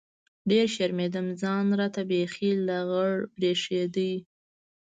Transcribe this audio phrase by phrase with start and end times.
[0.49, 4.11] ډېر شرمېدم ځان راته بيخي لغړ بريښېده.